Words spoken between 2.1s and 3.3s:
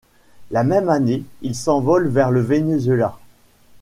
le Venezuela.